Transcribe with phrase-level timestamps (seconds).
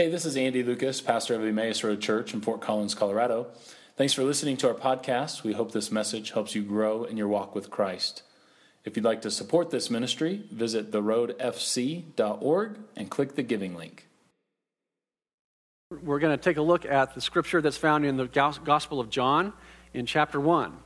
[0.00, 3.48] Hey, this is Andy Lucas, pastor of the Emmaus Road Church in Fort Collins, Colorado.
[3.98, 5.42] Thanks for listening to our podcast.
[5.42, 8.22] We hope this message helps you grow in your walk with Christ.
[8.82, 14.06] If you'd like to support this ministry, visit theroadfc.org and click the giving link.
[15.90, 19.10] We're going to take a look at the scripture that's found in the Gospel of
[19.10, 19.52] John
[19.92, 20.78] in chapter 1.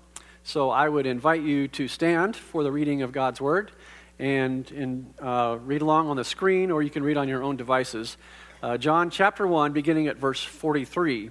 [0.43, 3.71] So I would invite you to stand for the reading of God's Word
[4.19, 7.57] and, and uh, read along on the screen, or you can read on your own
[7.57, 8.17] devices.
[8.65, 11.31] Uh, John chapter 1, beginning at verse 43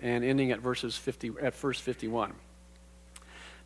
[0.00, 2.32] and ending at verses 50 at verse 51.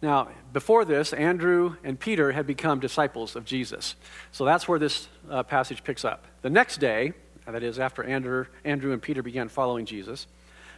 [0.03, 3.97] Now, before this, Andrew and Peter had become disciples of Jesus.
[4.33, 6.27] So that's where this uh, passage picks up.
[6.43, 7.15] The next day,
[7.47, 10.27] that is, after Andrew, Andrew and Peter began following Jesus,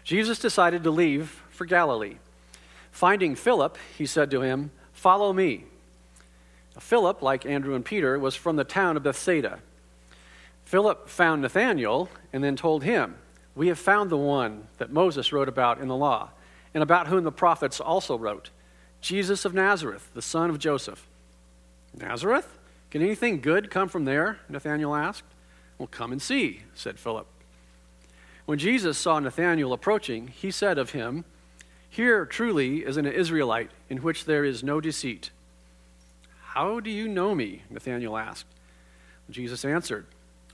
[0.04, 2.18] Jesus decided to leave for Galilee.
[2.92, 5.64] Finding Philip, he said to him, Follow me.
[6.78, 9.58] Philip, like Andrew and Peter, was from the town of Bethsaida
[10.68, 13.14] Philip found Nathanael and then told him,
[13.54, 16.28] We have found the one that Moses wrote about in the law,
[16.74, 18.50] and about whom the prophets also wrote,
[19.00, 21.06] Jesus of Nazareth, the son of Joseph.
[21.98, 22.58] Nazareth?
[22.90, 24.40] Can anything good come from there?
[24.46, 25.22] Nathanael asked.
[25.78, 27.26] Well, come and see, said Philip.
[28.44, 31.24] When Jesus saw Nathanael approaching, he said of him,
[31.88, 35.30] Here truly is an Israelite in which there is no deceit.
[36.42, 37.62] How do you know me?
[37.70, 38.44] Nathanael asked.
[39.30, 40.04] Jesus answered,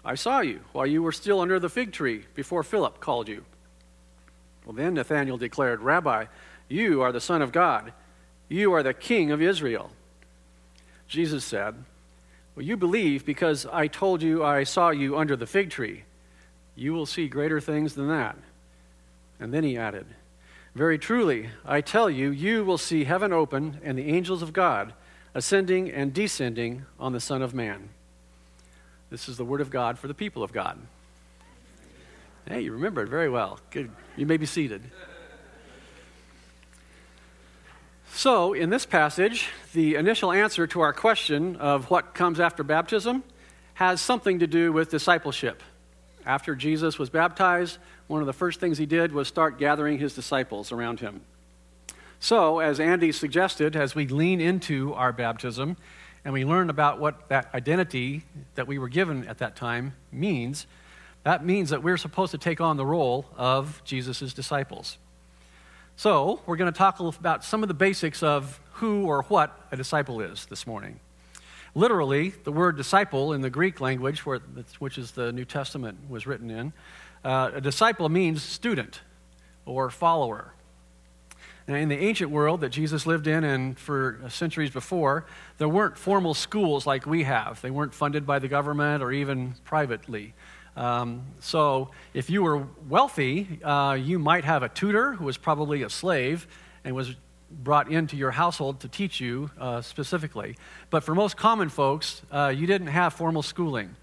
[0.05, 3.45] I saw you while you were still under the fig tree before Philip called you.
[4.65, 6.27] Well, then Nathanael declared, Rabbi,
[6.69, 7.93] you are the Son of God.
[8.49, 9.91] You are the King of Israel.
[11.09, 11.75] Jesus said,
[12.55, 16.05] Well, you believe because I told you I saw you under the fig tree.
[16.77, 18.37] You will see greater things than that.
[19.39, 20.07] And then he added,
[20.75, 24.93] Very truly, I tell you, you will see heaven open and the angels of God
[25.35, 27.89] ascending and descending on the Son of Man.
[29.15, 30.77] This is the word of God for the people of God.
[32.49, 33.61] Hey, you remember it very well.
[33.71, 33.89] Good.
[34.17, 34.83] You may be seated.
[38.13, 43.23] So, in this passage, the initial answer to our question of what comes after baptism
[43.75, 45.63] has something to do with discipleship.
[46.27, 50.17] After Jesus was baptized, one of the first things he did was start gathering his
[50.17, 51.21] disciples around him.
[52.19, 55.77] So, as Andy suggested, as we lean into our baptism,
[56.25, 58.25] and we learn about what that identity
[58.55, 60.67] that we were given at that time means,
[61.23, 64.99] that means that we're supposed to take on the role of Jesus' disciples.
[65.97, 69.77] So, we're going to talk about some of the basics of who or what a
[69.77, 70.99] disciple is this morning.
[71.75, 76.51] Literally, the word disciple in the Greek language, which is the New Testament was written
[76.51, 76.73] in,
[77.25, 79.03] uh, a disciple means student
[79.67, 80.54] or follower.
[81.67, 85.25] Now, in the ancient world that Jesus lived in and for centuries before,
[85.57, 87.63] there weren't formal schools like we have.
[87.63, 90.35] They weren't funded by the government or even privately.
[90.77, 95.85] Um, so, if you were wealthy, uh, you might have a tutor who was probably
[95.85, 96.47] a slave
[96.85, 97.15] and was
[97.51, 100.57] brought into your household to teach you uh, specifically.
[100.91, 103.97] But for most common folks, uh, you didn't have formal schooling.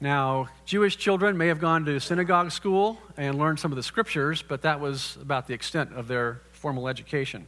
[0.00, 4.42] Now, Jewish children may have gone to synagogue school and learned some of the scriptures,
[4.42, 7.46] but that was about the extent of their formal education.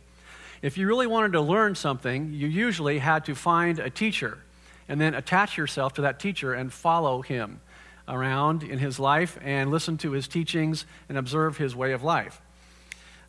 [0.63, 4.39] If you really wanted to learn something, you usually had to find a teacher
[4.89, 7.61] and then attach yourself to that teacher and follow him
[8.09, 12.41] around in his life and listen to his teachings and observe his way of life.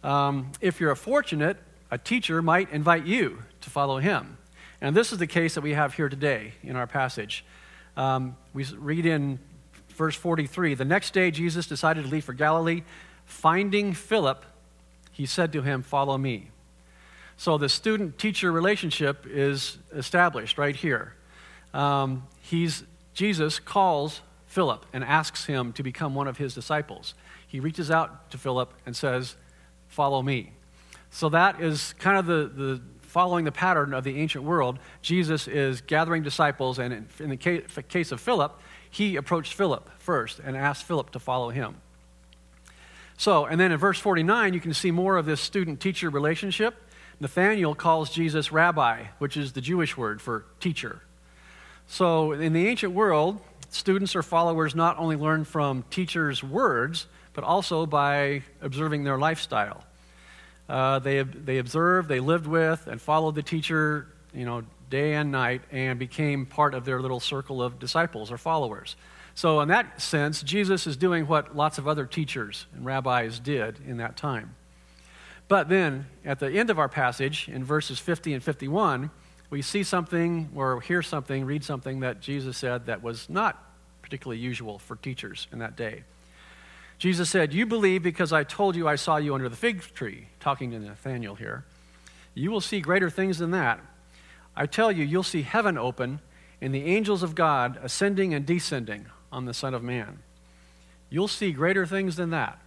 [0.03, 1.57] Um, if you're fortunate,
[1.91, 4.37] a teacher might invite you to follow him.
[4.79, 7.43] And this is the case that we have here today in our passage.
[7.97, 9.39] Um, we read in
[9.89, 12.83] verse 43 The next day, Jesus decided to leave for Galilee.
[13.25, 14.45] Finding Philip,
[15.13, 16.49] he said to him, Follow me.
[17.37, 21.13] So the student teacher relationship is established right here.
[21.73, 27.13] Um, he's, Jesus calls Philip and asks him to become one of his disciples.
[27.47, 29.35] He reaches out to Philip and says,
[29.87, 30.53] Follow me.
[31.11, 34.79] So that is kind of the, the following the pattern of the ancient world.
[35.03, 38.59] Jesus is gathering disciples, and in, in the case, case of Philip,
[38.89, 41.75] he approached Philip first and asked Philip to follow him.
[43.23, 46.75] So, and then in verse 49, you can see more of this student teacher relationship.
[47.21, 50.99] Nathanael calls Jesus rabbi, which is the Jewish word for teacher.
[51.87, 53.39] So, in the ancient world,
[53.69, 59.85] students or followers not only learn from teachers' words, but also by observing their lifestyle.
[60.67, 65.31] Uh, they, they observed, they lived with, and followed the teacher, you know, day and
[65.31, 68.97] night, and became part of their little circle of disciples or followers.
[69.35, 73.79] So, in that sense, Jesus is doing what lots of other teachers and rabbis did
[73.87, 74.55] in that time.
[75.47, 79.09] But then, at the end of our passage, in verses 50 and 51,
[79.49, 83.63] we see something or hear something, read something that Jesus said that was not
[84.01, 86.03] particularly usual for teachers in that day.
[86.97, 90.27] Jesus said, You believe because I told you I saw you under the fig tree,
[90.39, 91.65] talking to Nathanael here.
[92.35, 93.79] You will see greater things than that.
[94.55, 96.19] I tell you, you'll see heaven open
[96.61, 100.19] and the angels of God ascending and descending on the Son of Man.
[101.09, 102.59] You'll see greater things than that.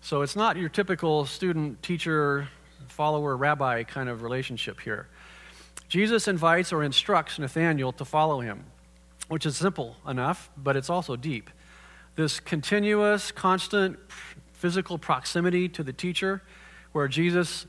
[0.00, 2.48] So it's not your typical student, teacher,
[2.88, 5.08] follower, rabbi kind of relationship here.
[5.88, 8.64] Jesus invites or instructs Nathanael to follow him,
[9.28, 11.50] which is simple enough, but it's also deep.
[12.16, 13.98] This continuous, constant
[14.52, 16.42] physical proximity to the teacher,
[16.92, 17.66] where Jesus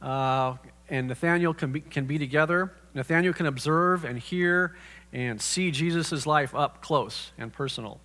[0.00, 0.56] uh,
[0.88, 2.72] and Nathanael can be, can be together.
[2.94, 4.76] Nathanael can observe and hear
[5.12, 8.00] and see Jesus' life up close and personal.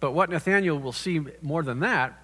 [0.00, 2.18] But what Nathanael will see more than that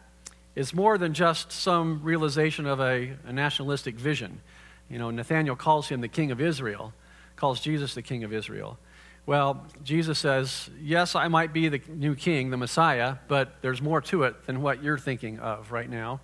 [0.55, 4.41] is more than just some realization of a, a nationalistic vision.
[4.91, 6.93] You know, Nathanael calls him the king of Israel,
[7.37, 8.79] calls Jesus the king of Israel.
[9.27, 14.01] Well, Jesus says, Yes, I might be the new king, the Messiah, but there's more
[14.01, 16.21] to it than what you're thinking of right now.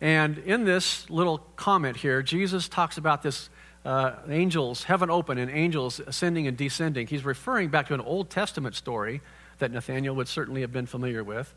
[0.00, 3.50] And in this little comment here, Jesus talks about this
[3.84, 7.06] uh, angels, heaven open, and angels ascending and descending.
[7.06, 9.20] He's referring back to an Old Testament story
[9.58, 11.54] that Nathaniel would certainly have been familiar with,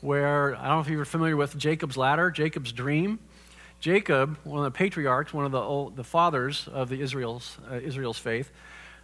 [0.00, 3.18] where I don't know if you were familiar with Jacob's ladder, Jacob's dream.
[3.80, 7.74] Jacob, one of the patriarchs, one of the, old, the fathers of the Israel's, uh,
[7.74, 8.50] Israel's faith,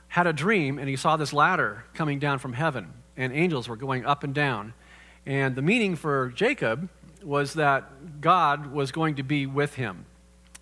[0.08, 3.76] had a dream and he saw this ladder coming down from heaven, and angels were
[3.76, 4.72] going up and down.
[5.26, 6.88] And the meaning for Jacob
[7.22, 10.06] was that God was going to be with him.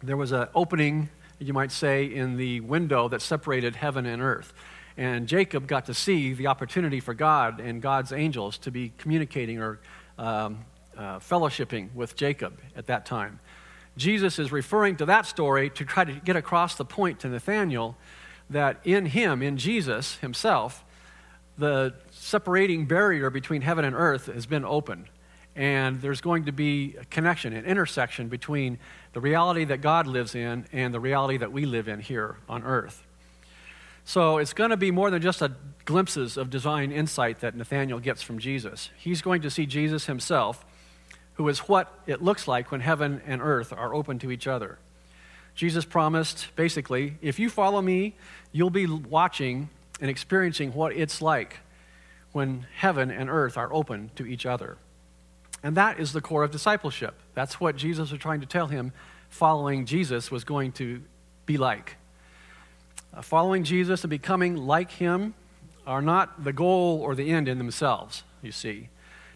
[0.03, 4.53] There was an opening, you might say, in the window that separated heaven and earth.
[4.97, 9.61] And Jacob got to see the opportunity for God and God's angels to be communicating
[9.61, 9.79] or
[10.19, 10.65] um,
[10.97, 13.39] uh, fellowshipping with Jacob at that time.
[13.97, 17.97] Jesus is referring to that story to try to get across the point to Nathanael
[18.51, 20.85] that in him, in Jesus himself,
[21.57, 25.07] the separating barrier between heaven and earth has been opened.
[25.59, 28.79] And there's going to be a connection, an intersection between
[29.13, 32.63] the reality that God lives in and the reality that we live in here on
[32.63, 33.03] earth.
[34.05, 35.51] So it's going to be more than just a
[35.85, 38.91] glimpses of divine insight that Nathaniel gets from Jesus.
[38.97, 40.65] He's going to see Jesus himself,
[41.35, 44.79] who is what it looks like when heaven and earth are open to each other.
[45.57, 48.15] Jesus promised basically, if you follow me,
[48.53, 49.71] you'll be watching
[50.01, 51.57] and experiencing what it's like
[52.31, 54.79] when heaven and earth are open to each other.
[55.63, 57.15] And that is the core of discipleship.
[57.35, 58.93] That's what Jesus was trying to tell him
[59.29, 61.03] following Jesus was going to
[61.47, 61.97] be like.
[63.13, 65.35] Uh, following Jesus and becoming like him
[65.87, 68.89] are not the goal or the end in themselves, you see.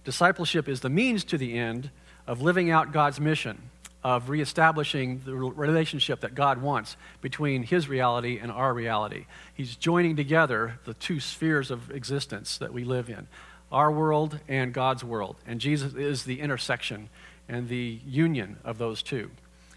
[0.04, 1.90] Discipleship is the means to the end
[2.26, 3.70] of living out God's mission
[4.04, 9.26] of reestablishing the relationship that God wants between His reality and our reality.
[9.54, 13.28] He's joining together the two spheres of existence that we live in
[13.72, 15.36] our world and God's world.
[15.46, 17.08] And Jesus is the intersection
[17.48, 19.30] and the union of those two.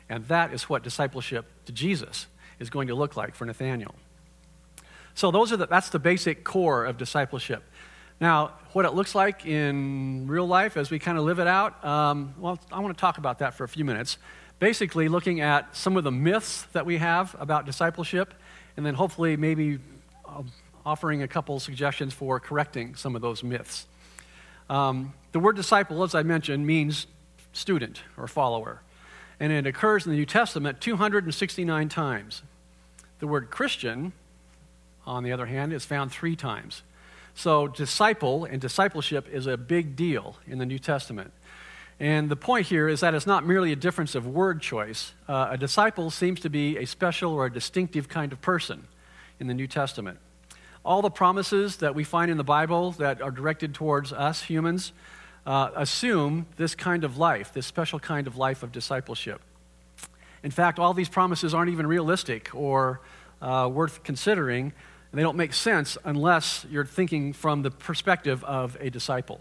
[0.10, 2.28] And that is what discipleship to Jesus
[2.60, 3.96] is going to look like for Nathaniel.
[5.16, 7.64] So those are the, that's the basic core of discipleship.
[8.20, 11.84] Now, what it looks like in real life as we kind of live it out,
[11.84, 14.18] um, well, I want to talk about that for a few minutes.
[14.60, 18.34] Basically, looking at some of the myths that we have about discipleship,
[18.78, 19.80] and then hopefully maybe
[20.26, 20.44] uh,
[20.86, 23.88] offering a couple suggestions for correcting some of those myths.
[24.70, 27.08] Um, the word disciple, as I mentioned, means
[27.54, 28.82] student or follower,
[29.40, 32.42] and it occurs in the New Testament 269 times.
[33.20, 34.14] The word Christian,
[35.06, 36.84] on the other hand, is found three times.
[37.34, 41.34] So, disciple and discipleship is a big deal in the New Testament.
[42.00, 45.14] And the point here is that it's not merely a difference of word choice.
[45.28, 48.88] Uh, a disciple seems to be a special or a distinctive kind of person
[49.40, 50.20] in the New Testament.
[50.86, 54.94] All the promises that we find in the Bible that are directed towards us humans
[55.46, 59.42] uh, assume this kind of life, this special kind of life of discipleship.
[60.44, 63.02] In fact, all these promises aren't even realistic or
[63.42, 64.74] uh, worth considering
[65.12, 69.40] and they don't make sense unless you're thinking from the perspective of a disciple.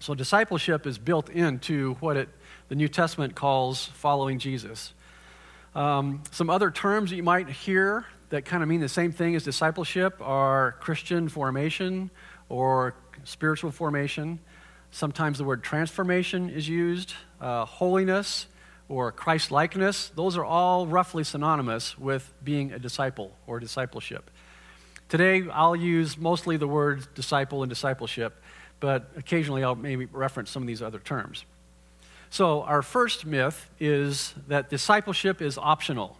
[0.00, 2.28] So, discipleship is built into what it,
[2.68, 4.92] the New Testament calls following Jesus.
[5.74, 9.34] Um, some other terms that you might hear that kind of mean the same thing
[9.34, 12.10] as discipleship are Christian formation
[12.48, 12.94] or
[13.24, 14.38] spiritual formation.
[14.90, 18.46] Sometimes the word transformation is used, uh, holiness
[18.88, 20.10] or Christ likeness.
[20.14, 24.30] Those are all roughly synonymous with being a disciple or discipleship.
[25.08, 28.42] Today, I'll use mostly the words disciple and discipleship,
[28.80, 31.44] but occasionally I'll maybe reference some of these other terms.
[32.30, 36.18] So, our first myth is that discipleship is optional,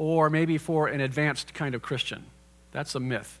[0.00, 2.24] or maybe for an advanced kind of Christian.
[2.72, 3.38] That's a myth.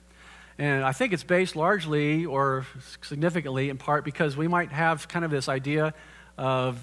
[0.58, 2.66] And I think it's based largely or
[3.00, 5.94] significantly in part because we might have kind of this idea
[6.36, 6.78] of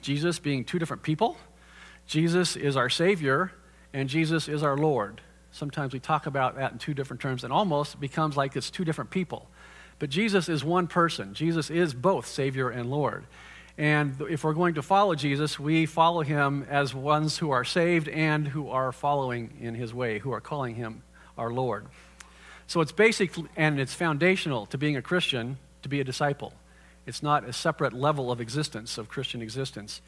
[0.00, 1.36] Jesus being two different people.
[2.06, 3.50] Jesus is our Savior,
[3.92, 5.20] and Jesus is our Lord.
[5.50, 8.84] Sometimes we talk about that in two different terms, and almost becomes like it's two
[8.84, 9.48] different people.
[9.98, 11.34] But Jesus is one person.
[11.34, 13.24] Jesus is both Savior and Lord.
[13.78, 18.08] And if we're going to follow Jesus, we follow him as ones who are saved
[18.08, 21.02] and who are following in his way, who are calling him
[21.36, 21.86] our Lord.
[22.66, 26.54] So it's basic and it's foundational to being a Christian to be a disciple.
[27.04, 30.00] It's not a separate level of existence, of Christian existence.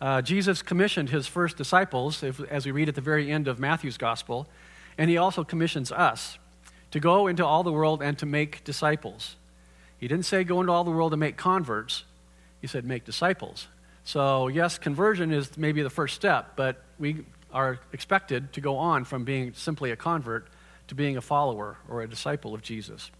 [0.00, 3.58] Uh, Jesus commissioned his first disciples, if, as we read at the very end of
[3.58, 4.48] Matthew's gospel,
[4.96, 6.38] and he also commissions us
[6.90, 9.36] to go into all the world and to make disciples.
[9.98, 12.04] He didn't say go into all the world and make converts,
[12.60, 13.68] he said, make disciples.
[14.04, 19.04] So, yes, conversion is maybe the first step, but we are expected to go on
[19.04, 20.48] from being simply a convert
[20.88, 23.10] to being a follower or a disciple of Jesus.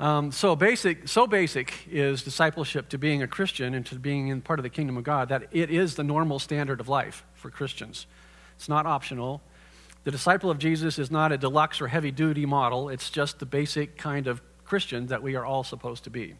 [0.00, 4.40] Um, so basic, so basic is discipleship to being a Christian and to being in
[4.40, 7.50] part of the kingdom of God that it is the normal standard of life for
[7.50, 8.06] Christians.
[8.56, 9.42] It's not optional.
[10.04, 12.88] The disciple of Jesus is not a deluxe or heavy duty model.
[12.88, 16.34] It's just the basic kind of Christian that we are all supposed to be.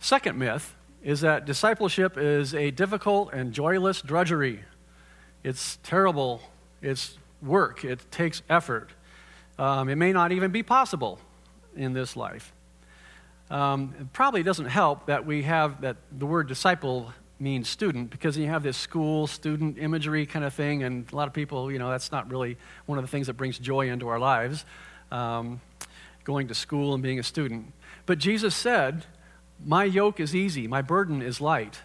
[0.00, 4.64] Second myth is that discipleship is a difficult and joyless drudgery.
[5.44, 6.42] It's terrible.
[6.82, 7.84] It's work.
[7.84, 8.90] It takes effort.
[9.58, 11.20] Um, it may not even be possible
[11.76, 12.52] in this life.
[13.50, 18.36] Um, it probably doesn't help that we have that the word disciple means student because
[18.36, 21.78] you have this school student imagery kind of thing, and a lot of people, you
[21.78, 24.64] know, that's not really one of the things that brings joy into our lives,
[25.12, 25.60] um,
[26.24, 27.72] going to school and being a student.
[28.06, 29.04] But Jesus said
[29.64, 31.80] my yoke is easy, my burden is light.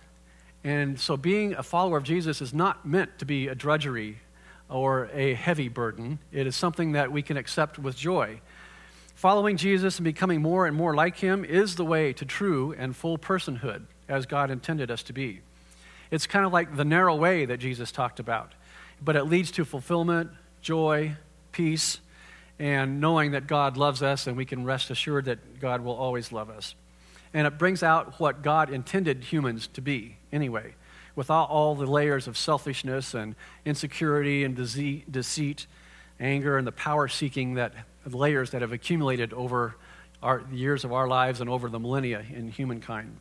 [0.63, 4.19] And so being a follower of Jesus is not meant to be a drudgery
[4.69, 6.19] or a heavy burden.
[6.31, 8.41] It is something that we can accept with joy.
[9.15, 12.95] Following Jesus and becoming more and more like him is the way to true and
[12.95, 15.41] full personhood as God intended us to be.
[16.09, 18.53] It's kind of like the narrow way that Jesus talked about,
[19.01, 21.13] but it leads to fulfillment, joy,
[21.51, 21.99] peace,
[22.59, 26.31] and knowing that God loves us and we can rest assured that God will always
[26.31, 26.75] love us.
[27.33, 30.75] And it brings out what God intended humans to be, anyway,
[31.15, 33.35] without all the layers of selfishness and
[33.65, 35.67] insecurity and deceit,
[36.19, 37.73] anger, and the power seeking that
[38.05, 39.75] layers that have accumulated over
[40.21, 43.17] our, years of our lives and over the millennia in humankind.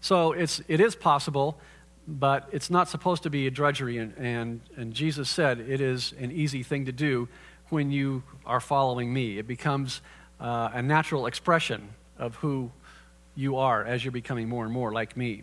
[0.00, 1.58] So it's, it is possible,
[2.06, 3.98] but it's not supposed to be a drudgery.
[3.98, 7.28] And, and, and Jesus said it is an easy thing to do
[7.70, 9.38] when you are following me.
[9.38, 10.02] It becomes
[10.40, 12.70] uh, a natural expression of who
[13.34, 15.42] you are as you're becoming more and more like me.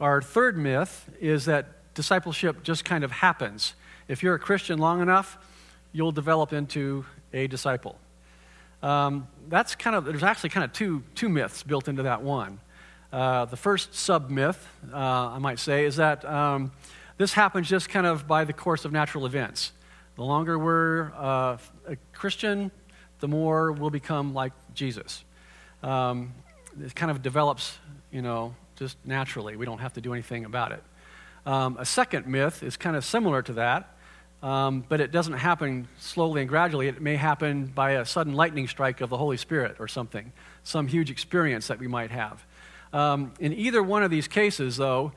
[0.00, 3.74] Our third myth is that discipleship just kind of happens.
[4.08, 5.38] If you're a Christian long enough,
[5.92, 7.98] you'll develop into a disciple.
[8.82, 12.60] Um, that's kind of, there's actually kind of two, two myths built into that one.
[13.10, 16.72] Uh, the first sub myth, uh, I might say, is that um,
[17.16, 19.72] this happens just kind of by the course of natural events.
[20.16, 21.56] The longer we're uh,
[21.88, 22.70] a Christian,
[23.20, 25.24] the more we'll become like Jesus
[25.82, 26.34] um,
[26.82, 27.78] it kind of develops,
[28.10, 29.56] you know, just naturally.
[29.56, 30.82] We don't have to do anything about it.
[31.46, 33.96] Um, a second myth is kind of similar to that,
[34.42, 36.88] um, but it doesn't happen slowly and gradually.
[36.88, 40.32] It may happen by a sudden lightning strike of the Holy Spirit or something,
[40.64, 42.44] some huge experience that we might have.
[42.92, 45.12] Um, in either one of these cases, though,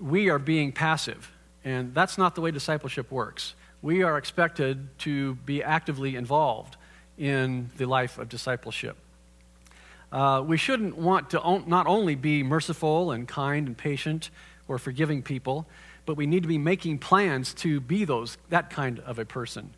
[0.00, 1.32] we are being passive,
[1.64, 3.54] and that's not the way discipleship works.
[3.82, 6.76] We are expected to be actively involved
[7.16, 8.96] in the life of discipleship.
[10.10, 14.30] Uh, we shouldn't want to on, not only be merciful and kind and patient
[14.66, 15.66] or forgiving people,
[16.06, 19.74] but we need to be making plans to be those, that kind of a person.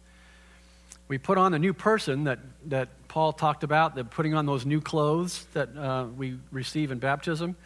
[1.08, 4.64] We put on the new person that, that Paul talked about, that putting on those
[4.64, 7.56] new clothes that uh, we receive in baptism.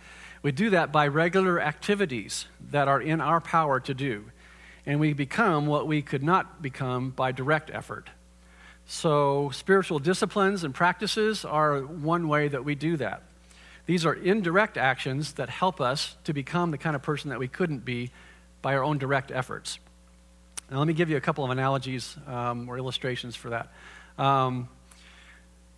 [0.43, 4.25] We do that by regular activities that are in our power to do.
[4.87, 8.09] And we become what we could not become by direct effort.
[8.87, 13.23] So, spiritual disciplines and practices are one way that we do that.
[13.87, 17.49] These are indirect actions that help us to become the kind of person that we
[17.49, 18.11] couldn't be
[18.63, 19.79] by our own direct efforts.
[20.71, 23.73] Now, let me give you a couple of analogies um, or illustrations for that.
[24.19, 24.69] Um,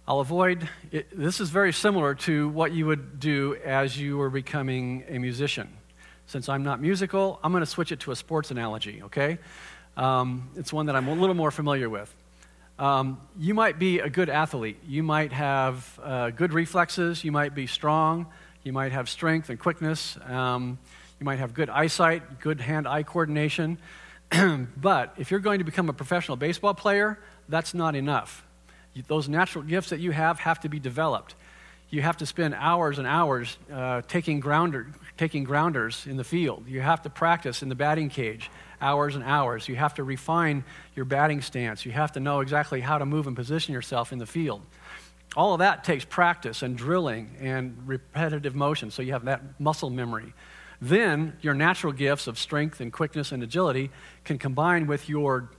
[0.07, 4.31] I'll avoid, it, this is very similar to what you would do as you were
[4.31, 5.69] becoming a musician.
[6.27, 9.39] Since I'm not musical, I'm going to switch it to a sports analogy, okay?
[9.97, 12.13] Um, it's one that I'm a little more familiar with.
[12.79, 14.79] Um, you might be a good athlete.
[14.87, 17.25] You might have uh, good reflexes.
[17.25, 18.27] You might be strong.
[18.65, 20.19] You might have strength and quickness.
[20.27, 20.79] Um,
[21.19, 23.79] you might have good eyesight, good hand eye coordination.
[24.77, 27.19] but if you're going to become a professional baseball player,
[27.49, 28.45] that's not enough.
[29.09, 31.35] Those natural gifts that you have have to be developed.
[31.89, 36.65] You have to spend hours and hours uh, taking, grounder, taking grounders in the field.
[36.69, 39.69] You have to practice in the batting cage hours and hours.
[39.69, 41.87] You have to refine your batting stance.
[41.87, 44.63] You have to know exactly how to move and position yourself in the field.
[45.35, 49.91] All of that takes practice and drilling and repetitive motion, so you have that muscle
[49.91, 50.33] memory.
[50.81, 53.91] Then your natural gifts of strength and quickness and agility
[54.25, 55.51] can combine with your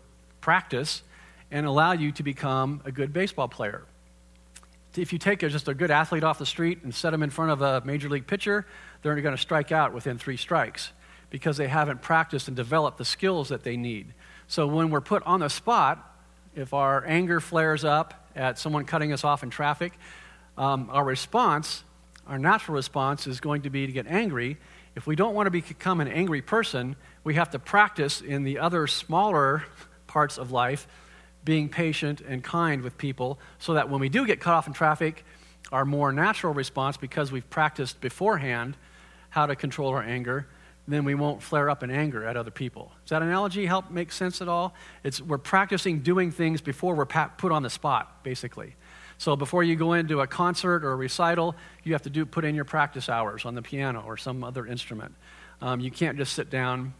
[0.41, 1.03] practice
[1.51, 3.83] and allow you to become a good baseball player.
[4.95, 7.29] If you take a, just a good athlete off the street and set him in
[7.29, 8.65] front of a major league pitcher,
[9.01, 10.91] they're going to strike out within three strikes
[11.29, 14.13] because they haven't practiced and developed the skills that they need.
[14.47, 16.15] So when we're put on the spot,
[16.55, 19.93] if our anger flares up at someone cutting us off in traffic,
[20.57, 21.83] um, our response,
[22.27, 24.57] our natural response, is going to be to get angry.
[24.95, 28.59] If we don't want to become an angry person, we have to practice in the
[28.59, 29.65] other smaller
[30.07, 30.87] parts of life
[31.43, 34.73] being patient and kind with people so that when we do get cut off in
[34.73, 35.23] traffic,
[35.71, 38.75] our more natural response, because we've practiced beforehand
[39.37, 40.47] how to control our anger,
[40.87, 42.91] then we won't flare up in anger at other people.
[43.03, 44.73] Does that analogy help make sense at all?
[45.03, 48.73] It's, we're practicing doing things before we're put on the spot, basically.
[49.19, 52.45] So before you go into a concert or a recital, you have to do, put
[52.45, 55.13] in your practice hours on the piano or some other instrument.
[55.61, 56.95] Um, you can't just sit down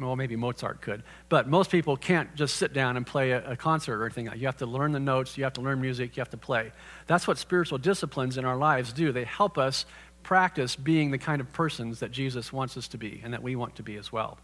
[0.00, 1.04] well, maybe Mozart could.
[1.28, 4.28] But most people can't just sit down and play a, a, concert or anything.
[4.34, 6.72] You have to learn the notes, you have to learn music, you have to play.
[7.06, 9.12] That's what spiritual disciplines in our lives do.
[9.12, 9.86] They help us
[10.24, 13.54] practice being the kind of persons that Jesus wants us to be and that we
[13.54, 14.38] want to be as well.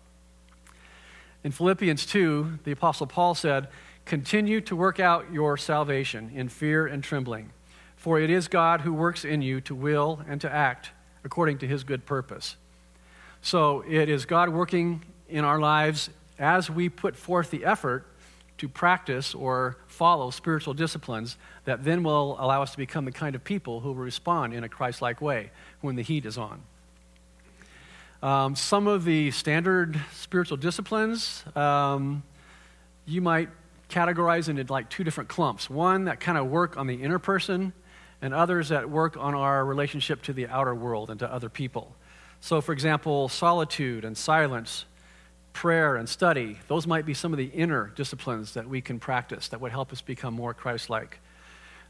[1.42, 3.68] In Philippians 2, the Apostle Paul said,
[4.04, 7.50] Continue to work out your salvation in fear and trembling,
[7.96, 10.90] for it is God who works in you to will and to act
[11.24, 12.56] according to his good purpose.
[13.42, 18.06] So it is God working in our lives as we put forth the effort
[18.60, 23.34] to practice or follow spiritual disciplines that then will allow us to become the kind
[23.34, 25.50] of people who will respond in a Christ like way
[25.80, 26.60] when the heat is on.
[28.22, 32.22] Um, some of the standard spiritual disciplines um,
[33.06, 33.48] you might
[33.88, 37.72] categorize into like two different clumps one that kind of work on the inner person,
[38.20, 41.96] and others that work on our relationship to the outer world and to other people.
[42.40, 44.84] So, for example, solitude and silence
[45.52, 49.48] prayer and study, those might be some of the inner disciplines that we can practice
[49.48, 51.18] that would help us become more Christ like.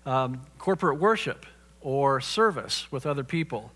[0.07, 1.47] Um, corporate worship
[1.81, 3.73] or service with other people.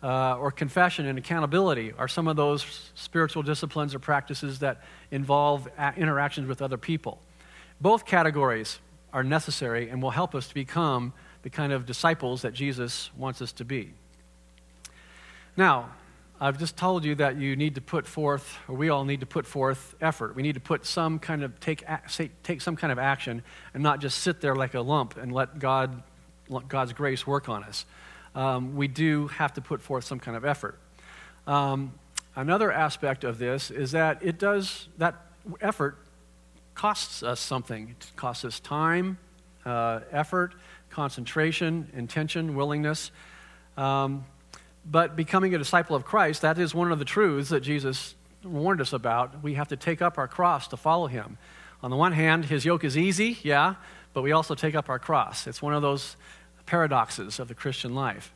[0.00, 5.68] Uh, or confession and accountability are some of those spiritual disciplines or practices that involve
[5.96, 7.18] interactions with other people.
[7.80, 8.78] Both categories
[9.12, 13.42] are necessary and will help us to become the kind of disciples that Jesus wants
[13.42, 13.92] us to be.
[15.56, 15.90] Now,
[16.40, 19.26] I've just told you that you need to put forth, or we all need to
[19.26, 20.36] put forth effort.
[20.36, 21.84] We need to put some kind of take
[22.44, 23.42] take some kind of action,
[23.74, 26.02] and not just sit there like a lump and let God
[26.48, 27.84] let God's grace work on us.
[28.36, 30.78] Um, we do have to put forth some kind of effort.
[31.48, 31.94] Um,
[32.36, 35.16] another aspect of this is that it does that
[35.60, 35.96] effort
[36.74, 37.96] costs us something.
[37.98, 39.18] It costs us time,
[39.66, 40.54] uh, effort,
[40.90, 43.10] concentration, intention, willingness.
[43.76, 44.24] Um,
[44.90, 48.80] but becoming a disciple of Christ, that is one of the truths that Jesus warned
[48.80, 49.42] us about.
[49.42, 51.38] We have to take up our cross to follow him.
[51.82, 53.74] On the one hand, his yoke is easy, yeah,
[54.12, 55.46] but we also take up our cross.
[55.46, 56.16] It's one of those
[56.66, 58.32] paradoxes of the Christian life.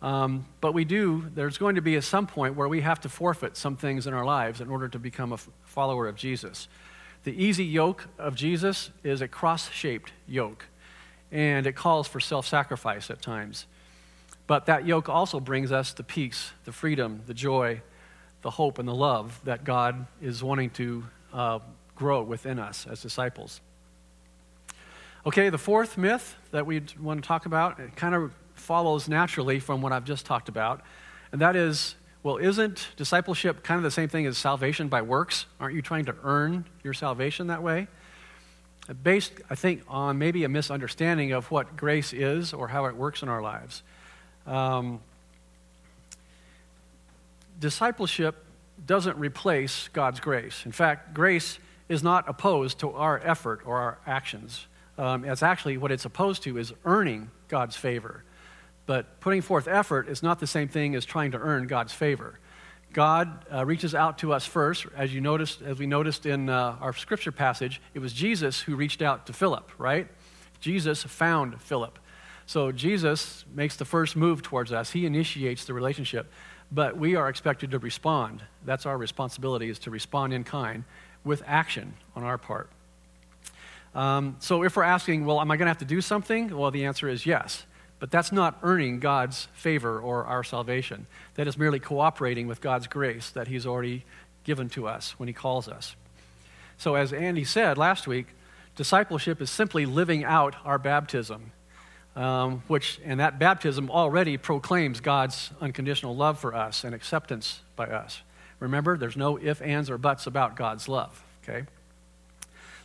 [0.00, 3.08] Um, but we do, there's going to be at some point where we have to
[3.08, 6.68] forfeit some things in our lives in order to become a follower of Jesus.
[7.24, 10.66] The easy yoke of Jesus is a cross shaped yoke,
[11.32, 13.66] and it calls for self sacrifice at times.
[14.48, 17.82] But that yoke also brings us the peace, the freedom, the joy,
[18.42, 21.58] the hope, and the love that God is wanting to uh,
[21.94, 23.60] grow within us as disciples.
[25.26, 29.60] Okay, the fourth myth that we want to talk about, it kind of follows naturally
[29.60, 30.80] from what I've just talked about,
[31.30, 35.46] and that is well, isn't discipleship kind of the same thing as salvation by works?
[35.60, 37.86] Aren't you trying to earn your salvation that way?
[39.02, 43.22] Based, I think, on maybe a misunderstanding of what grace is or how it works
[43.22, 43.82] in our lives.
[44.48, 45.00] Um,
[47.60, 48.44] discipleship
[48.86, 50.64] doesn't replace God's grace.
[50.64, 51.58] In fact, grace
[51.88, 54.66] is not opposed to our effort or our actions.
[54.96, 58.24] Um, it's actually what it's opposed to is earning God's favor.
[58.86, 62.38] But putting forth effort is not the same thing as trying to earn God's favor.
[62.92, 66.76] God uh, reaches out to us first, as you noticed, as we noticed in uh,
[66.80, 67.82] our scripture passage.
[67.92, 70.08] It was Jesus who reached out to Philip, right?
[70.60, 71.98] Jesus found Philip.
[72.48, 74.90] So Jesus makes the first move towards us.
[74.90, 76.32] He initiates the relationship,
[76.72, 78.40] but we are expected to respond.
[78.64, 80.84] That's our responsibility is to respond in kind
[81.24, 82.70] with action on our part.
[83.94, 86.56] Um, so if we're asking, well, am I going to have to do something?
[86.56, 87.66] Well, the answer is yes.
[87.98, 91.06] But that's not earning God's favor or our salvation.
[91.34, 94.06] That is merely cooperating with God's grace that He's already
[94.44, 95.96] given to us when He calls us.
[96.78, 98.28] So, as Andy said last week,
[98.74, 101.52] discipleship is simply living out our baptism,
[102.18, 107.86] um, which, and that baptism already proclaims God's unconditional love for us and acceptance by
[107.86, 108.22] us.
[108.58, 111.64] Remember, there's no if, ands, or buts about God's love, okay?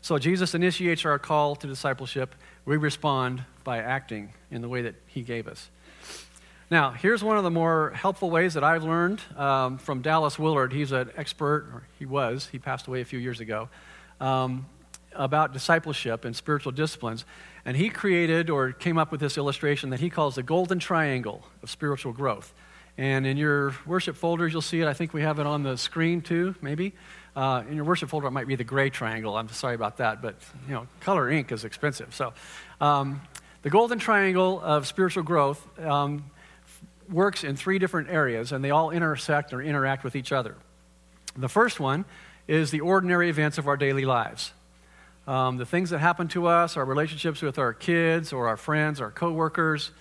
[0.01, 2.35] So Jesus initiates our call to discipleship.
[2.65, 5.67] We respond by acting in the way that he gave us.
[6.69, 10.71] Now, here's one of the more helpful ways that I've learned um, from Dallas Willard.
[10.71, 13.69] He's an expert, or he was, he passed away a few years ago,
[14.21, 14.67] um,
[15.15, 17.25] about discipleship and spiritual disciplines.
[17.65, 21.45] And he created or came up with this illustration that he calls the golden triangle
[21.61, 22.53] of spiritual growth.
[22.97, 24.87] And in your worship folders, you'll see it.
[24.87, 26.93] I think we have it on the screen too, maybe.
[27.35, 29.35] Uh, in your worship folder, it might be the gray triangle.
[29.35, 30.35] I'm sorry about that, but
[30.67, 32.13] you know, color ink is expensive.
[32.13, 32.33] So,
[32.79, 33.21] um,
[33.63, 36.25] the golden triangle of spiritual growth um,
[37.09, 40.55] works in three different areas, and they all intersect or interact with each other.
[41.35, 42.05] The first one
[42.47, 44.51] is the ordinary events of our daily lives.
[45.25, 48.99] Um, the things that happen to us, our relationships with our kids or our friends,
[48.99, 49.91] our coworkers,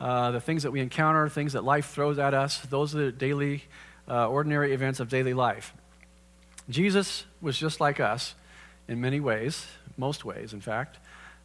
[0.00, 3.12] uh, the things that we encounter, things that life throws at us, those are the
[3.12, 3.64] daily,
[4.08, 5.72] uh, ordinary events of daily life.
[6.68, 8.34] Jesus was just like us
[8.88, 9.66] in many ways,
[9.96, 10.98] most ways, in fact.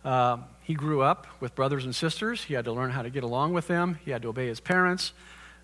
[0.04, 2.44] Uh, he grew up with brothers and sisters.
[2.44, 4.60] He had to learn how to get along with them, he had to obey his
[4.60, 5.14] parents.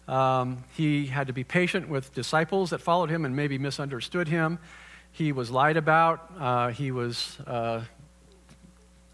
[0.08, 4.60] Um, he had to be patient with disciples that followed him and maybe misunderstood him.
[5.14, 6.32] He was lied about.
[6.40, 7.82] Uh, he was uh,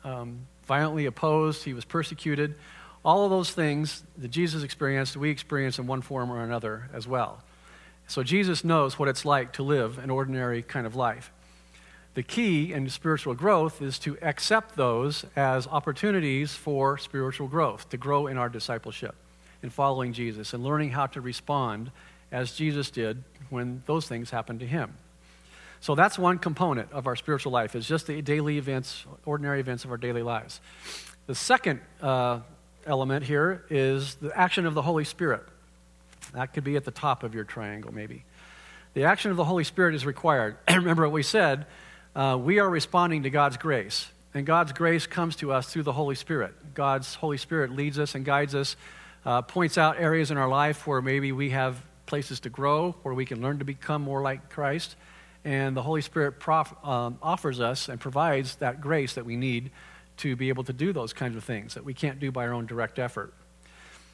[0.06, 1.64] um, violently opposed.
[1.64, 2.56] He was persecuted.
[3.04, 7.06] All of those things that Jesus experienced, we experience in one form or another as
[7.06, 7.44] well.
[8.08, 11.32] So Jesus knows what it's like to live an ordinary kind of life.
[12.14, 17.98] The key in spiritual growth is to accept those as opportunities for spiritual growth, to
[17.98, 19.16] grow in our discipleship,
[19.62, 21.92] in following Jesus, and learning how to respond
[22.32, 24.96] as Jesus did when those things happened to him.
[25.82, 29.86] So that's one component of our spiritual life, is just the daily events, ordinary events
[29.86, 30.60] of our daily lives.
[31.28, 32.42] The second uh,
[32.86, 35.44] element here is the action of the Holy Spirit.
[36.34, 38.26] That could be at the top of your triangle, maybe.
[38.94, 40.58] The action of the Holy Spirit is required.
[40.70, 41.66] Remember what we said
[42.16, 45.94] uh, we are responding to God's grace, and God's grace comes to us through the
[45.94, 46.74] Holy Spirit.
[46.74, 48.76] God's Holy Spirit leads us and guides us,
[49.26, 53.14] uh, points out areas in our life where maybe we have places to grow, where
[53.14, 54.96] we can learn to become more like Christ.
[55.46, 59.72] And the Holy Spirit prof, um, offers us and provides that grace that we need
[60.18, 62.54] to be able to do those kinds of things that we can't do by our
[62.54, 63.34] own direct effort.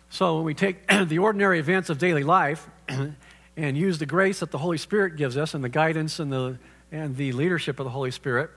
[0.10, 2.68] So when we take the ordinary events of daily life
[3.58, 6.60] and use the grace that the Holy Spirit gives us and the guidance and the,
[6.92, 8.52] and the leadership of the Holy Spirit,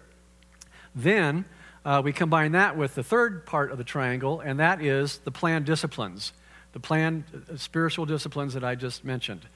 [0.95, 1.47] then
[1.85, 5.31] uh, we combine that with the third part of the triangle, and that is the
[5.31, 6.33] planned disciplines,
[6.73, 9.47] the planned uh, spiritual disciplines that I just mentioned.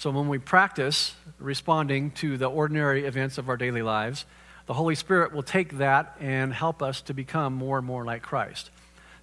[0.00, 4.24] So when we practice responding to the ordinary events of our daily lives,
[4.64, 8.22] the Holy Spirit will take that and help us to become more and more like
[8.22, 8.70] Christ.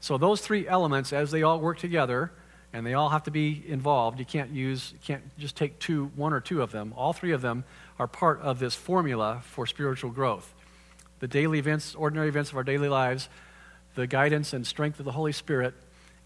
[0.01, 2.31] So those three elements, as they all work together,
[2.73, 6.11] and they all have to be involved, you can't use, you can't just take two,
[6.15, 6.93] one or two of them.
[6.95, 7.63] All three of them
[7.97, 10.53] are part of this formula for spiritual growth.
[11.21, 13.29] The daily events, ordinary events of our daily lives,
[13.95, 15.73] the guidance and strength of the Holy Spirit,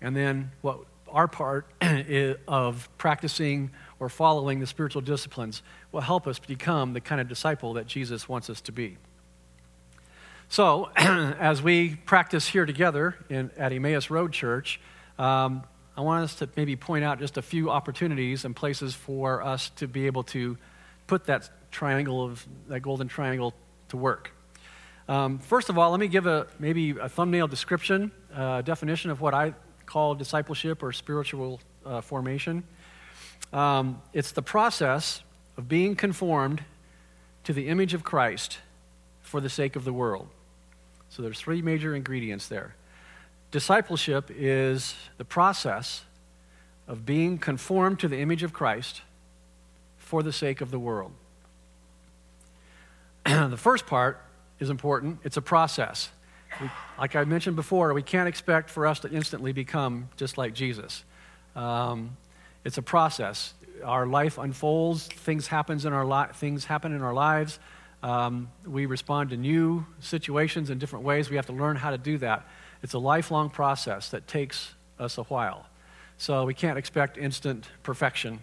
[0.01, 1.67] and then what our part
[2.47, 5.61] of practicing or following the spiritual disciplines
[5.91, 8.97] will help us become the kind of disciple that Jesus wants us to be.
[10.49, 14.81] So, as we practice here together in, at Emmaus Road Church,
[15.19, 15.63] um,
[15.95, 19.69] I want us to maybe point out just a few opportunities and places for us
[19.75, 20.57] to be able to
[21.05, 23.53] put that triangle of that golden triangle
[23.89, 24.31] to work.
[25.07, 29.21] Um, first of all, let me give a maybe a thumbnail description, uh, definition of
[29.21, 29.53] what I
[29.85, 32.63] call discipleship or spiritual uh, formation.
[33.53, 35.23] Um, it's the process
[35.57, 36.63] of being conformed
[37.43, 38.59] to the image of Christ
[39.21, 40.27] for the sake of the world.
[41.09, 42.75] So there's three major ingredients there.
[43.51, 46.03] Discipleship is the process
[46.87, 49.01] of being conformed to the image of Christ
[49.97, 51.11] for the sake of the world.
[53.25, 54.21] the first part
[54.59, 55.19] is important.
[55.23, 56.09] It's a process.
[56.59, 60.53] We, like I mentioned before, we can't expect for us to instantly become just like
[60.53, 61.03] Jesus.
[61.55, 62.15] Um,
[62.63, 63.53] it's a process.
[63.83, 65.07] Our life unfolds.
[65.07, 67.59] Things happens in our li- things happen in our lives.
[68.03, 71.29] Um, we respond to new situations in different ways.
[71.29, 72.47] We have to learn how to do that.
[72.83, 75.65] It's a lifelong process that takes us a while.
[76.17, 78.39] So we can't expect instant perfection.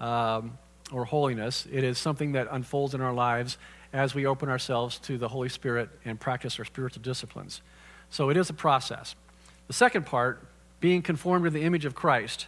[0.00, 0.58] Um,
[0.92, 1.66] or holiness.
[1.70, 3.58] It is something that unfolds in our lives
[3.92, 7.60] as we open ourselves to the Holy Spirit and practice our spiritual disciplines.
[8.10, 9.14] So it is a process.
[9.66, 10.46] The second part,
[10.80, 12.46] being conformed to the image of Christ,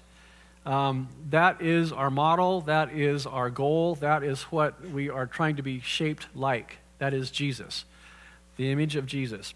[0.65, 5.57] um, that is our model, that is our goal, that is what we are trying
[5.57, 6.79] to be shaped like.
[6.99, 7.85] That is Jesus,
[8.57, 9.55] the image of Jesus.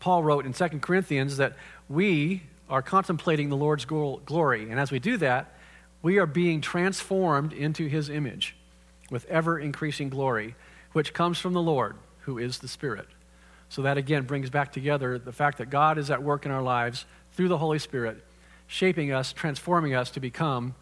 [0.00, 1.56] Paul wrote in 2 Corinthians that
[1.88, 5.54] we are contemplating the Lord's glory, and as we do that,
[6.02, 8.54] we are being transformed into his image
[9.10, 10.54] with ever increasing glory,
[10.92, 13.06] which comes from the Lord, who is the Spirit.
[13.70, 16.62] So that again brings back together the fact that God is at work in our
[16.62, 18.22] lives through the Holy Spirit
[18.68, 20.76] shaping us, transforming us to become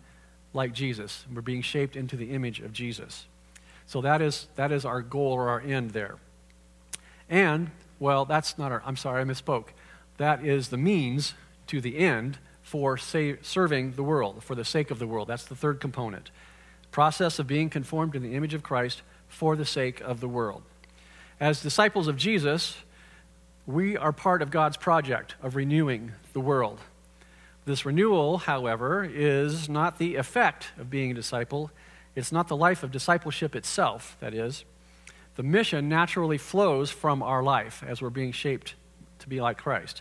[0.53, 1.25] like Jesus.
[1.33, 3.25] We're being shaped into the image of Jesus.
[3.87, 6.17] So that is, that is our goal or our end there.
[7.31, 9.69] And, well, that's not our, I'm sorry, I misspoke.
[10.19, 11.35] That is the means
[11.69, 15.29] to the end for say, serving the world, for the sake of the world.
[15.29, 16.33] That's the third component.
[16.91, 20.63] Process of being conformed to the image of Christ for the sake of the world.
[21.39, 22.77] As disciples of Jesus,
[23.67, 26.81] we are part of God's project of renewing the world.
[27.67, 31.73] This renewal, however, is not the effect of being a disciple.
[32.15, 34.65] It's not the life of discipleship itself, that is.
[35.35, 38.77] The mission naturally flows from our life as we're being shaped
[39.19, 40.01] to be like Christ.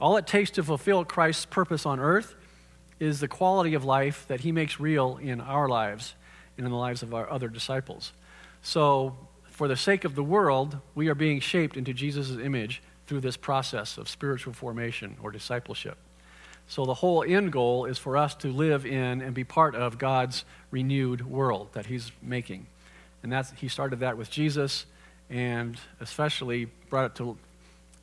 [0.00, 2.34] All it takes to fulfill Christ's purpose on earth
[2.98, 6.16] is the quality of life that he makes real in our lives
[6.56, 8.12] and in the lives of our other disciples.
[8.62, 13.20] So, for the sake of the world, we are being shaped into Jesus' image through
[13.20, 15.96] this process of spiritual formation or discipleship.
[16.70, 19.98] So the whole end goal is for us to live in and be part of
[19.98, 22.68] God's renewed world that He's making.
[23.24, 24.86] And that's, He started that with Jesus
[25.28, 27.36] and especially brought it to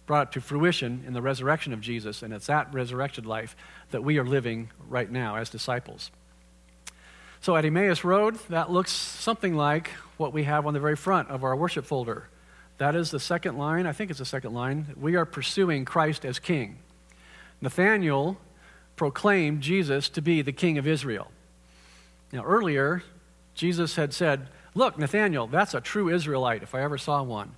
[0.05, 3.55] brought it to fruition in the resurrection of Jesus, and it's that resurrected life
[3.91, 6.11] that we are living right now as disciples.
[7.39, 11.29] So at Emmaus Road, that looks something like what we have on the very front
[11.29, 12.27] of our worship folder.
[12.79, 14.87] That is the second line, I think it's the second line.
[14.99, 16.79] We are pursuing Christ as King.
[17.61, 18.37] Nathaniel
[18.97, 21.31] proclaimed Jesus to be the king of Israel.
[22.33, 23.03] Now, earlier,
[23.53, 27.55] Jesus had said, Look, Nathaniel, that's a true Israelite if I ever saw one.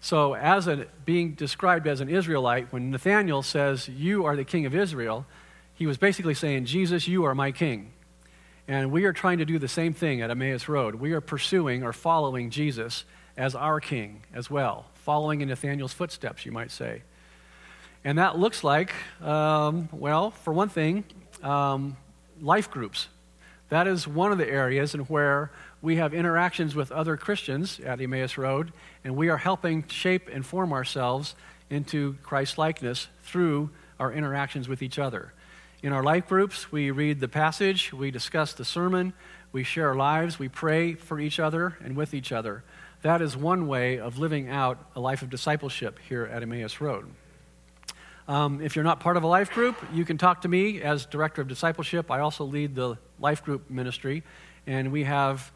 [0.00, 4.66] So, as a, being described as an Israelite, when Nathaniel says, You are the king
[4.66, 5.24] of Israel,
[5.74, 7.92] he was basically saying, Jesus, you are my king.
[8.66, 10.96] And we are trying to do the same thing at Emmaus Road.
[10.96, 13.04] We are pursuing or following Jesus
[13.36, 17.02] as our king as well, following in Nathaniel's footsteps, you might say.
[18.04, 21.04] And that looks like, um, well, for one thing,
[21.42, 21.96] um,
[22.40, 23.08] life groups.
[23.68, 25.50] That is one of the areas in where
[25.82, 28.72] we have interactions with other Christians at Emmaus Road,
[29.04, 31.34] and we are helping shape and form ourselves
[31.70, 35.32] into Christ likeness through our interactions with each other.
[35.82, 39.12] In our life groups, we read the passage, we discuss the sermon,
[39.52, 42.64] we share our lives, we pray for each other and with each other.
[43.02, 47.06] That is one way of living out a life of discipleship here at Emmaus Road.
[48.28, 51.06] Um, if you're not part of a life group, you can talk to me as
[51.06, 52.10] Director of Discipleship.
[52.10, 54.22] I also lead the life group ministry,
[54.66, 55.50] and we have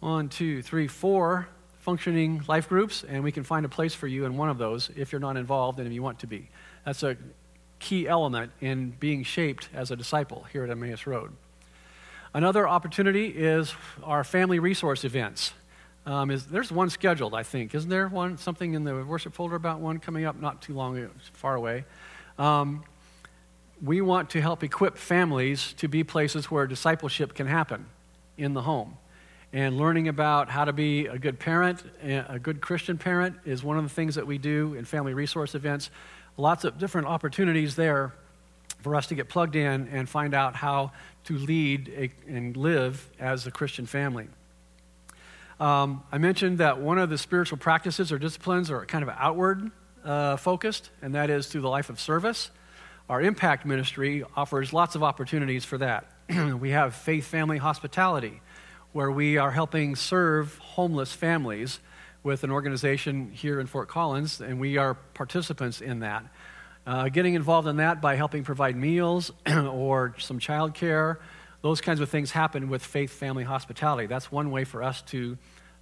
[0.00, 1.46] one, two, three, four
[1.78, 4.90] functioning life groups, and we can find a place for you in one of those
[4.96, 6.48] if you're not involved and if you want to be.
[6.84, 7.16] That's a
[7.78, 11.30] key element in being shaped as a disciple here at Emmaus Road.
[12.34, 15.52] Another opportunity is our family resource events.
[16.04, 17.72] Um, is, there's one scheduled, I think.
[17.72, 21.08] Isn't there one something in the worship folder about one coming up not too long,
[21.34, 21.84] far away?
[22.38, 22.84] Um,
[23.82, 27.86] we want to help equip families to be places where discipleship can happen
[28.36, 28.96] in the home.
[29.52, 33.78] And learning about how to be a good parent, a good Christian parent, is one
[33.78, 35.90] of the things that we do in family resource events.
[36.36, 38.12] Lots of different opportunities there
[38.82, 40.92] for us to get plugged in and find out how
[41.24, 44.28] to lead a, and live as a Christian family.
[45.58, 49.70] Um, I mentioned that one of the spiritual practices or disciplines are kind of outward
[50.06, 52.50] uh, focused, and that is through the life of service.
[53.08, 56.10] Our impact ministry offers lots of opportunities for that.
[56.58, 58.40] we have Faith Family Hospitality,
[58.92, 61.80] where we are helping serve homeless families
[62.22, 66.24] with an organization here in Fort Collins, and we are participants in that.
[66.86, 71.18] Uh, getting involved in that by helping provide meals or some child care,
[71.62, 74.06] those kinds of things happen with Faith Family Hospitality.
[74.06, 75.36] That's one way for us to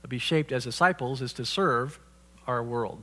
[0.09, 1.99] be shaped as disciples, is to serve
[2.47, 3.03] our world.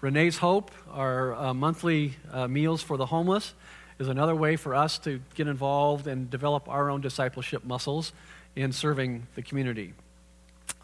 [0.00, 3.54] Renee's Hope, our uh, monthly uh, meals for the homeless,
[3.98, 8.12] is another way for us to get involved and develop our own discipleship muscles
[8.56, 9.94] in serving the community.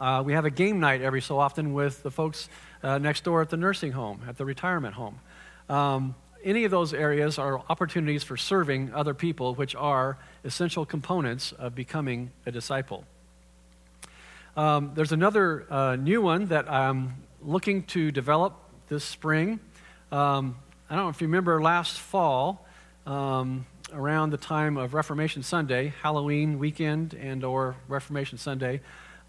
[0.01, 2.49] Uh, we have a game night every so often with the folks
[2.83, 5.18] uh, next door at the nursing home, at the retirement home.
[5.68, 11.53] Um, any of those areas are opportunities for serving other people, which are essential components
[11.53, 13.05] of becoming a disciple.
[14.57, 18.55] Um, there's another uh, new one that I'm looking to develop
[18.90, 19.61] this spring.
[20.11, 20.57] Um,
[20.90, 22.66] I don't know if you remember last fall,
[23.07, 28.81] um, around the time of Reformation Sunday, Halloween weekend, and or Reformation Sunday,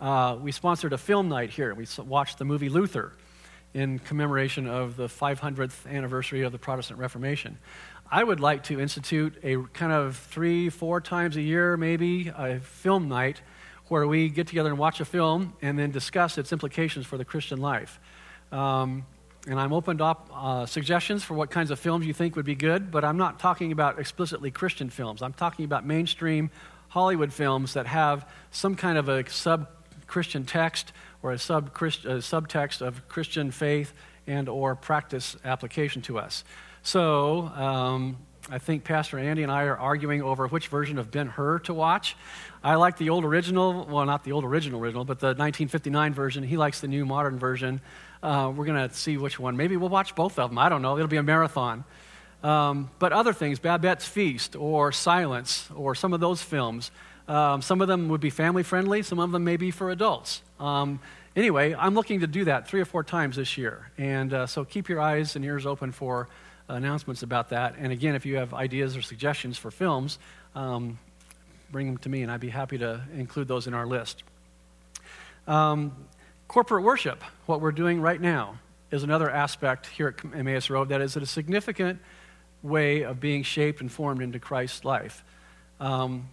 [0.02, 1.76] uh, we sponsored a film night here.
[1.76, 3.13] We watched the movie Luther
[3.76, 7.60] in commemoration of the 500th anniversary of the Protestant Reformation.
[8.10, 12.60] I would like to institute a kind of three, four times a year, maybe, a
[12.62, 13.41] film night
[13.89, 17.26] where we get together and watch a film and then discuss its implications for the
[17.26, 18.00] Christian life.
[18.52, 19.06] Um,
[19.47, 22.45] and I'm open to op- uh, suggestions for what kinds of films you think would
[22.45, 25.21] be good, but I'm not talking about explicitly Christian films.
[25.21, 26.51] I'm talking about mainstream
[26.89, 29.67] Hollywood films that have some kind of a sub
[30.08, 30.91] Christian text
[31.23, 33.93] or a, sub subtext of Christian faith
[34.27, 36.43] and or practice application to us.
[36.84, 38.17] So um,
[38.49, 41.73] I think Pastor Andy and I are arguing over which version of Ben Hur to
[41.73, 42.17] watch.
[42.63, 46.43] I like the old original, well, not the old original original, but the 1959 version.
[46.43, 47.82] He likes the new modern version.
[48.24, 49.58] Uh, we're going to see which one.
[49.58, 50.58] Maybe we'll watch both of them.
[50.58, 50.98] I don't know.
[50.98, 51.84] It'll be a marathon.
[52.44, 56.92] Um, but other things, Babette's Feast or Silence or some of those films,
[57.28, 60.42] um, some of them would be family friendly, some of them may be for adults.
[60.60, 61.00] Um,
[61.36, 63.92] anyway, I'm looking to do that three or four times this year.
[63.98, 66.28] And uh, so keep your eyes and ears open for
[66.68, 67.76] announcements about that.
[67.78, 70.18] And again, if you have ideas or suggestions for films,
[70.56, 70.98] um,
[71.72, 74.24] bring them to me, and I'd be happy to include those in our list.
[75.48, 75.96] Um,
[76.52, 78.60] corporate worship, what we're doing right now,
[78.92, 81.98] is another aspect here at Emmaus Road that is a significant
[82.62, 85.24] way of being shaped and formed into Christ's life.
[85.80, 86.28] Um,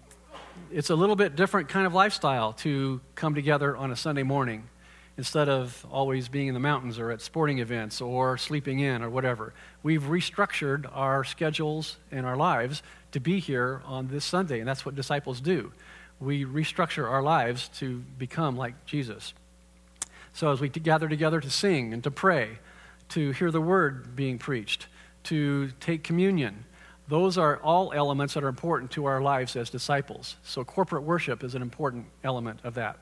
[0.72, 4.68] it's a little bit different kind of lifestyle to come together on a Sunday morning
[5.16, 9.10] instead of always being in the mountains or at sporting events or sleeping in or
[9.10, 9.54] whatever.
[9.84, 14.84] We've restructured our schedules and our lives to be here on this Sunday, and that's
[14.84, 15.70] what disciples do.
[16.18, 19.32] We restructure our lives to become like Jesus.
[20.38, 22.60] So as we gather together to sing and to pray,
[23.08, 24.86] to hear the word being preached,
[25.24, 26.64] to take communion,
[27.08, 30.36] those are all elements that are important to our lives as disciples.
[30.44, 33.00] So corporate worship is an important element of that.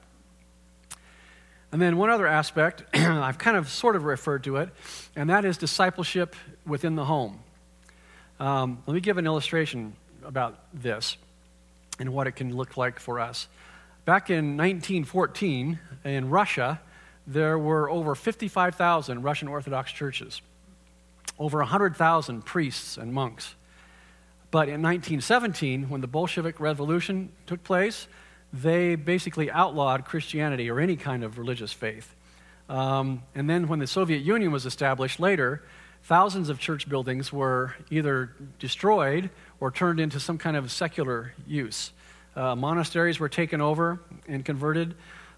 [1.73, 4.71] And then one other aspect, I've kind of sort of referred to it,
[5.15, 7.41] and that is discipleship within the home.
[8.41, 9.95] Um, let me give an illustration
[10.25, 11.19] about this
[11.99, 13.47] and what it can look like for us.
[14.07, 16.81] Back in 1914, in Russia,
[17.27, 20.41] there were over 55,000 Russian Orthodox churches,
[21.39, 23.55] over 100,000 priests and monks.
[24.51, 28.07] But in 1917, when the Bolshevik Revolution took place,
[28.53, 32.15] they basically outlawed Christianity or any kind of religious faith.
[32.69, 35.63] Um, and then when the Soviet Union was established later,
[36.05, 41.93] thousands of church buildings were either destroyed or turned into some kind of secular use.
[42.35, 44.95] Uh, monasteries were taken over and converted.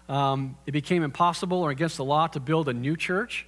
[0.09, 3.45] Um, it became impossible or against the law to build a new church,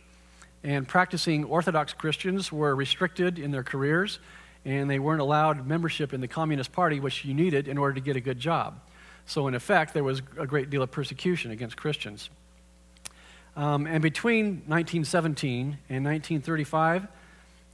[0.64, 4.20] and practicing Orthodox Christians were restricted in their careers,
[4.64, 8.00] and they weren't allowed membership in the Communist Party, which you needed in order to
[8.00, 8.80] get a good job.
[9.26, 12.30] So, in effect, there was a great deal of persecution against Christians.
[13.56, 17.08] Um, and between 1917 and 1935,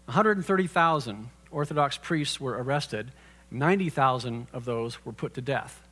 [0.06, 3.12] 130,000 Orthodox priests were arrested.
[3.52, 5.87] 90,000 of those were put to death.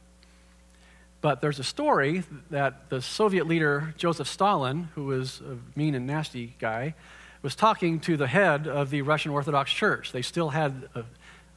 [1.26, 6.06] But there's a story that the Soviet leader Joseph Stalin, who was a mean and
[6.06, 6.94] nasty guy,
[7.42, 10.12] was talking to the head of the Russian Orthodox Church.
[10.12, 11.04] They still had a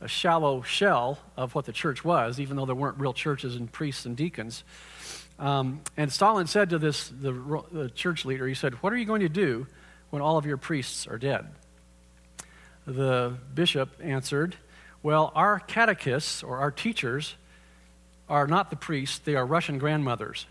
[0.00, 3.70] a shallow shell of what the church was, even though there weren't real churches and
[3.70, 4.64] priests and deacons.
[5.38, 9.04] Um, and Stalin said to this, the, the church leader, he said, What are you
[9.04, 9.66] going to do
[10.08, 11.44] when all of your priests are dead?
[12.86, 14.56] The bishop answered,
[15.02, 17.34] Well, our catechists or our teachers
[18.28, 20.46] are not the priests, they are Russian grandmothers.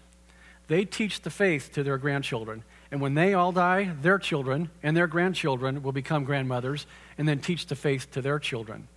[0.68, 2.64] They teach the faith to their grandchildren.
[2.92, 6.86] And when they all die, their children and their grandchildren will become grandmothers
[7.18, 8.88] and then teach the faith to their children.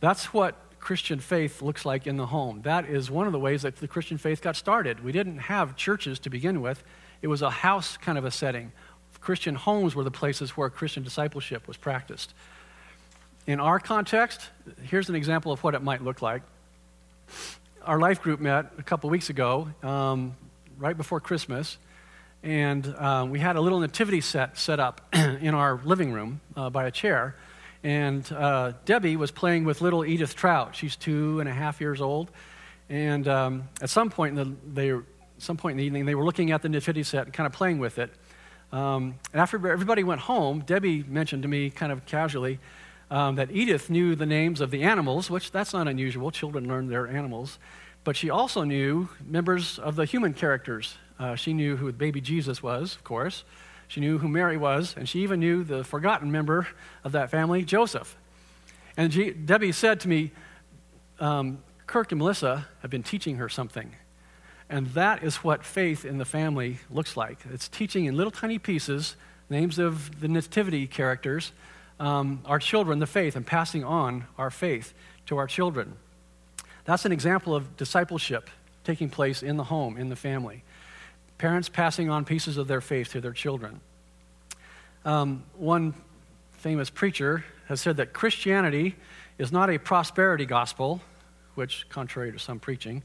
[0.00, 2.62] That's what Christian faith looks like in the home.
[2.62, 5.02] That is one of the ways that the Christian faith got started.
[5.02, 6.82] We didn't have churches to begin with,
[7.22, 8.72] it was a house kind of a setting.
[9.20, 12.32] Christian homes were the places where Christian discipleship was practiced.
[13.48, 14.50] In our context,
[14.84, 16.42] here's an example of what it might look like.
[17.86, 20.36] Our life group met a couple weeks ago, um,
[20.76, 21.78] right before Christmas,
[22.42, 26.68] and uh, we had a little nativity set set up in our living room uh,
[26.68, 27.36] by a chair
[27.86, 30.74] and uh, Debbie was playing with little Edith Trout.
[30.74, 32.32] She's two and a half years old.
[32.88, 35.02] And um, at some point, in the, they,
[35.38, 37.52] some point in the evening, they were looking at the nativity set and kind of
[37.52, 38.10] playing with it.
[38.72, 42.58] Um, and after everybody went home, Debbie mentioned to me kind of casually
[43.10, 46.30] um, that Edith knew the names of the animals, which that's not unusual.
[46.30, 47.58] Children learn their animals.
[48.04, 52.62] But she also knew members of the human characters Uh, she knew who baby Jesus
[52.62, 53.44] was, of course.
[53.88, 56.66] She knew who Mary was, and she even knew the forgotten member
[57.04, 58.16] of that family, Joseph.
[58.96, 60.32] And G- Debbie said to me,
[61.18, 63.94] um, Kirk and Melissa have been teaching her something.
[64.68, 67.38] And that is what faith in the family looks like.
[67.50, 69.16] It's teaching in little tiny pieces
[69.48, 71.52] names of the nativity characters,
[71.98, 74.92] um, our children the faith, and passing on our faith
[75.26, 75.96] to our children.
[76.84, 78.50] That's an example of discipleship
[78.84, 80.62] taking place in the home, in the family.
[81.38, 83.80] Parents passing on pieces of their faith to their children.
[85.04, 85.94] Um, one
[86.52, 88.94] famous preacher has said that Christianity
[89.38, 91.00] is not a prosperity gospel,
[91.54, 93.02] which, contrary to some preaching,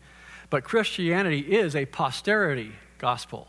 [0.49, 3.47] but Christianity is a posterity gospel.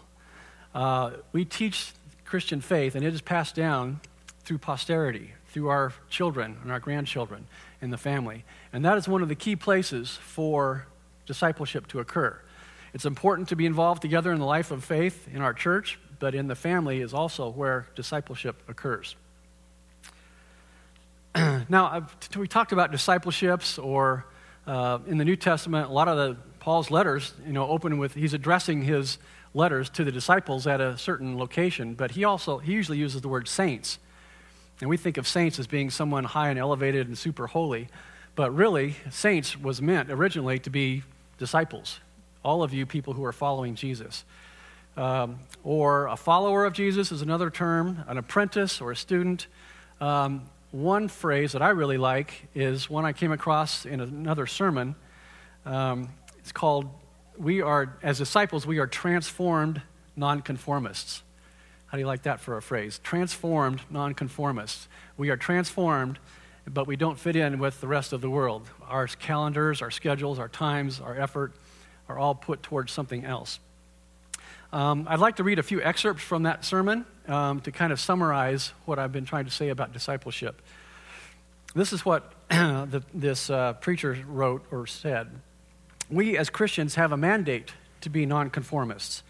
[0.75, 1.93] Uh, we teach
[2.25, 4.01] Christian faith, and it is passed down
[4.45, 7.47] through posterity, through our children and our grandchildren
[7.81, 8.45] in the family.
[8.73, 10.87] And that is one of the key places for
[11.27, 12.39] discipleship to occur.
[12.95, 16.35] It's important to be involved together in the life of faith in our church, but
[16.35, 19.17] in the family is also where discipleship occurs.
[21.35, 24.27] now, we talked about discipleships, or
[24.67, 28.15] uh, in the New Testament, a lot of the Paul's letters, you know, open with
[28.15, 29.19] he's addressing his
[29.55, 33.29] letters to the disciples at a certain location, but he also he usually uses the
[33.29, 33.99] word saints,
[34.83, 37.87] and we think of saints as being someone high and elevated and super holy,
[38.35, 41.05] but really, saints was meant originally to be
[41.39, 42.01] disciples
[42.45, 44.25] all of you people who are following Jesus.
[44.97, 49.47] Um, or a follower of Jesus is another term, an apprentice or a student.
[50.01, 54.97] Um, one phrase that I really like is one I came across in another sermon.
[55.65, 56.09] Um,
[56.41, 56.91] it's called,
[57.39, 59.81] We are, as disciples, we are transformed
[60.17, 61.23] nonconformists.
[61.93, 63.01] How do you like that for a phrase?
[63.05, 64.89] Transformed nonconformists.
[65.19, 66.19] We are transformed,
[66.67, 68.67] but we don't fit in with the rest of the world.
[68.89, 71.53] Our calendars, our schedules, our times, our effort
[72.09, 73.61] are all put towards something else.
[74.73, 78.01] Um, I'd like to read a few excerpts from that sermon um, to kind of
[78.01, 80.63] summarize what I've been trying to say about discipleship.
[81.75, 85.29] This is what the, this uh, preacher wrote or said.
[86.09, 89.23] We as Christians have a mandate to be nonconformists.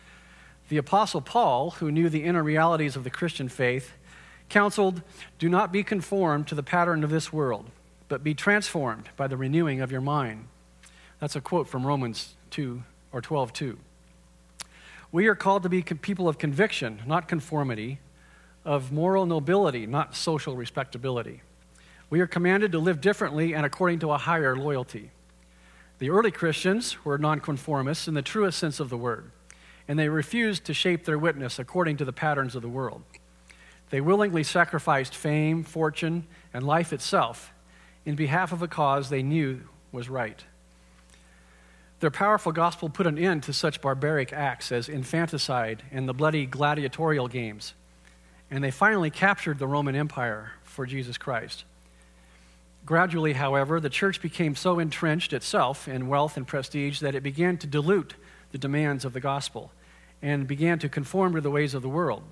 [0.69, 3.93] The Apostle Paul, who knew the inner realities of the Christian faith,
[4.49, 5.03] counseled
[5.39, 7.71] Do not be conformed to the pattern of this world,
[8.09, 10.47] but be transformed by the renewing of your mind.
[11.19, 12.83] That's a quote from Romans 2
[13.13, 13.79] or 12 2.
[15.11, 18.01] We are called to be people of conviction, not conformity,
[18.65, 21.43] of moral nobility, not social respectability.
[22.09, 25.11] We are commanded to live differently and according to a higher loyalty.
[25.99, 29.31] The early Christians were nonconformists in the truest sense of the word,
[29.89, 33.03] and they refused to shape their witness according to the patterns of the world.
[33.91, 37.53] They willingly sacrificed fame, fortune, and life itself
[38.05, 39.61] in behalf of a cause they knew
[39.93, 40.45] was right.
[42.01, 46.47] Their powerful gospel put an end to such barbaric acts as infanticide and the bloody
[46.47, 47.75] gladiatorial games.
[48.51, 51.65] And they finally captured the Roman Empire for Jesus Christ.
[52.85, 57.57] Gradually, however, the church became so entrenched itself in wealth and prestige that it began
[57.59, 58.15] to dilute
[58.53, 59.73] the demands of the gospel
[60.23, 62.23] and began to conform to the ways of the world.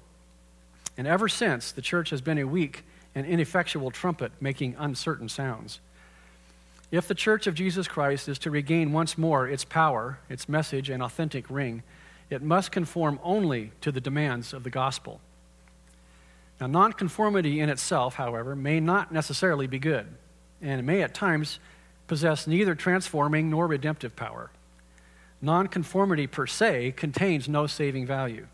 [0.97, 5.81] And ever since, the church has been a weak and ineffectual trumpet making uncertain sounds.
[6.91, 10.91] If the Church of Jesus Christ is to regain once more its power, its message,
[10.91, 11.83] and authentic ring,
[12.31, 15.21] it must conform only to the demands of the gospel.
[16.61, 20.07] Now, nonconformity in itself, however, may not necessarily be good,
[20.61, 21.59] and it may at times
[22.07, 24.51] possess neither transforming nor redemptive power.
[25.43, 28.47] Nonconformity per se contains no saving value.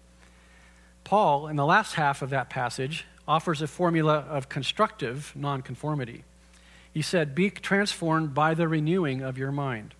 [1.04, 6.24] Paul, in the last half of that passage, offers a formula of constructive nonconformity.
[6.92, 9.94] He said, Be transformed by the renewing of your mind.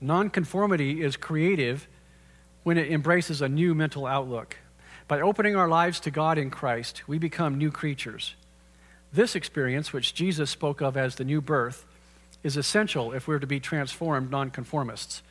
[0.00, 1.88] Nonconformity is creative
[2.62, 4.56] when it embraces a new mental outlook.
[5.08, 8.34] By opening our lives to God in Christ, we become new creatures.
[9.12, 11.84] This experience, which Jesus spoke of as the new birth,
[12.42, 15.22] is essential if we're to be transformed nonconformists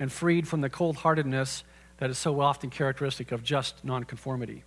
[0.00, 1.62] and freed from the cold heartedness
[1.98, 4.64] that is so often characteristic of just nonconformity.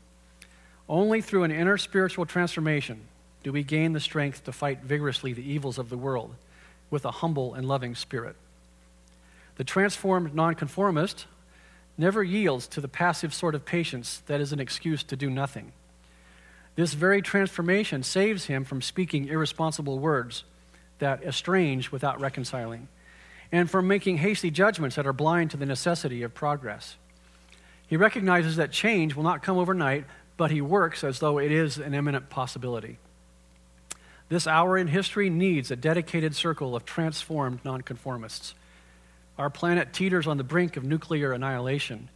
[0.88, 3.02] Only through an inner spiritual transformation
[3.42, 6.36] do we gain the strength to fight vigorously the evils of the world
[6.90, 8.36] with a humble and loving spirit.
[9.56, 11.26] The transformed nonconformist
[11.98, 15.74] never yields to the passive sort of patience that is an excuse to do nothing.
[16.76, 20.44] This very transformation saves him from speaking irresponsible words
[21.00, 22.88] that estrange without reconciling,
[23.54, 26.98] and from making hasty judgments that are blind to the necessity of progress.
[27.86, 30.06] He recognizes that change will not come overnight,
[30.38, 32.98] but he works as though it is an imminent possibility.
[34.28, 38.56] This hour in history needs a dedicated circle of transformed nonconformists.
[39.38, 42.10] Our planet teeters on the brink of nuclear annihilation.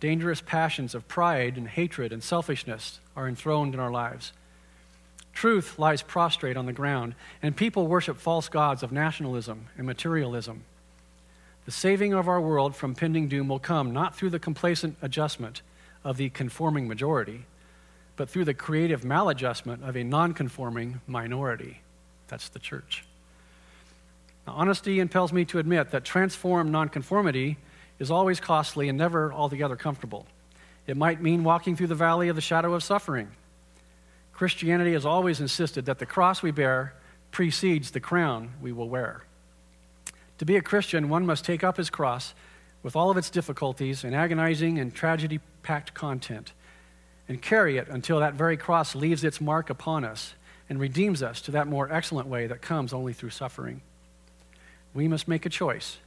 [0.00, 4.32] Dangerous passions of pride and hatred and selfishness are enthroned in our lives.
[5.34, 10.64] Truth lies prostrate on the ground, and people worship false gods of nationalism and materialism.
[11.66, 15.62] The saving of our world from pending doom will come not through the complacent adjustment
[16.04, 17.46] of the conforming majority,
[18.16, 21.80] but through the creative maladjustment of a non conforming minority.
[22.28, 23.04] That's the church.
[24.46, 27.56] Now, honesty impels me to admit that transformed nonconformity
[27.98, 30.26] is always costly and never altogether comfortable.
[30.86, 33.30] It might mean walking through the valley of the shadow of suffering.
[34.34, 36.94] Christianity has always insisted that the cross we bear
[37.30, 39.24] precedes the crown we will wear.
[40.38, 42.34] To be a Christian, one must take up his cross
[42.82, 46.52] with all of its difficulties and agonizing and tragedy packed content
[47.28, 50.34] and carry it until that very cross leaves its mark upon us
[50.68, 53.80] and redeems us to that more excellent way that comes only through suffering.
[54.92, 55.98] We must make a choice.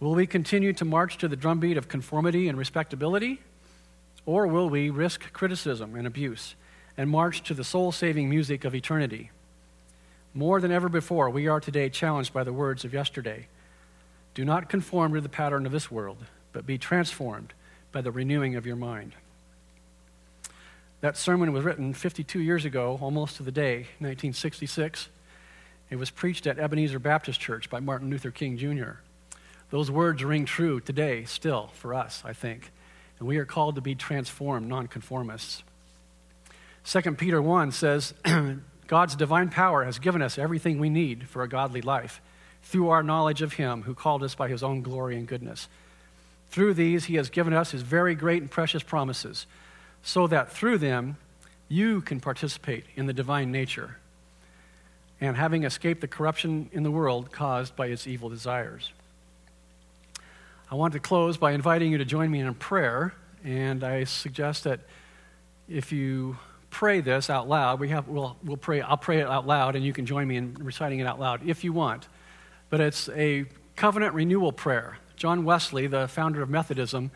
[0.00, 3.40] Will we continue to march to the drumbeat of conformity and respectability?
[4.26, 6.54] Or will we risk criticism and abuse
[6.98, 9.30] and march to the soul saving music of eternity?
[10.34, 13.46] More than ever before, we are today challenged by the words of yesterday.
[14.34, 16.18] Do not conform to the pattern of this world,
[16.52, 17.54] but be transformed
[17.92, 19.14] by the renewing of your mind.
[21.00, 25.08] That sermon was written 52 years ago, almost to the day, 1966.
[25.90, 28.98] It was preached at Ebenezer Baptist Church by Martin Luther King Jr.
[29.70, 32.72] Those words ring true today, still, for us, I think.
[33.20, 35.62] And we are called to be transformed nonconformists.
[36.84, 38.14] 2 Peter 1 says,
[38.86, 42.20] God's divine power has given us everything we need for a godly life
[42.62, 45.68] through our knowledge of Him who called us by His own glory and goodness.
[46.50, 49.46] Through these, He has given us His very great and precious promises
[50.02, 51.16] so that through them
[51.68, 53.98] you can participate in the divine nature
[55.20, 58.92] and having escaped the corruption in the world caused by its evil desires.
[60.70, 63.14] I want to close by inviting you to join me in a prayer,
[63.44, 64.80] and I suggest that
[65.68, 66.36] if you
[66.70, 69.84] pray this out loud, we have, we'll, we'll pray, I'll pray it out loud, and
[69.84, 72.08] you can join me in reciting it out loud if you want.
[72.70, 73.46] But it's a
[73.76, 74.98] covenant renewal prayer.
[75.16, 77.10] John Wesley, the founder of Methodism,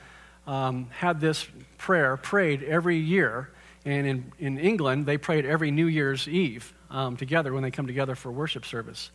[0.47, 1.47] um, had this
[1.79, 3.51] prayer prayed every year.
[3.85, 7.87] And in, in England, they prayed every New Year's Eve um, together when they come
[7.87, 9.11] together for worship service.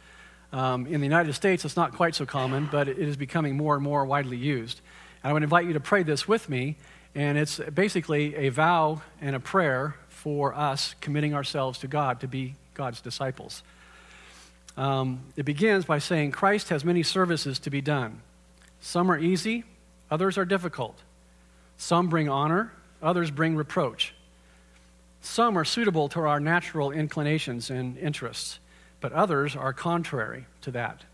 [0.51, 3.75] Um, in the United States, it's not quite so common, but it is becoming more
[3.75, 4.81] and more widely used.
[5.23, 6.77] And I would invite you to pray this with me.
[7.15, 9.95] And it's basically a vow and a prayer
[10.27, 13.63] for us committing ourselves to God to be God's disciples.
[14.75, 18.21] Um, it begins by saying, Christ has many services to be done.
[18.81, 19.63] Some are easy,
[20.11, 20.99] others are difficult.
[21.77, 24.13] Some bring honor, others bring reproach.
[25.21, 28.59] Some are suitable to our natural inclinations and interests,
[28.99, 31.05] but others are contrary to that.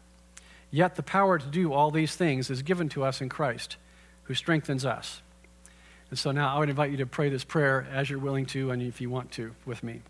[0.71, 3.77] Yet the power to do all these things is given to us in Christ,
[4.23, 5.21] who strengthens us.
[6.13, 8.69] And so now I would invite you to pray this prayer as you're willing to
[8.69, 10.03] and if you want to with me.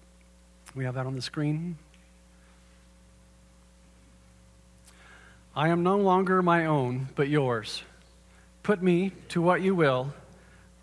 [0.75, 1.77] We have that on the screen.
[5.55, 7.83] I am no longer my own, but yours.
[8.63, 10.13] Put me to what you will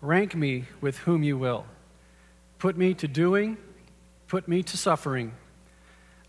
[0.01, 1.67] Rank me with whom you will.
[2.57, 3.57] Put me to doing,
[4.27, 5.33] put me to suffering.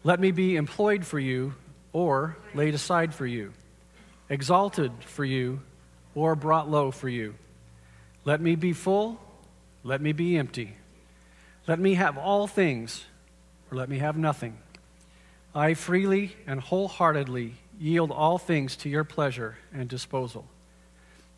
[0.05, 1.55] Let me be employed for you
[1.95, 3.55] or laid aside for you,
[4.29, 5.63] exalted for you
[6.15, 7.35] or brought low for you.
[8.25, 9.21] Let me be full,
[9.83, 10.77] let me be empty.
[11.67, 13.05] Let me have all things,
[13.71, 14.59] or let me have nothing.
[15.55, 20.47] I freely and wholeheartedly yield all things to your pleasure and disposal.